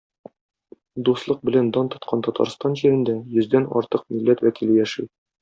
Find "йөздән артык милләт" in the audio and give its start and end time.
3.37-4.45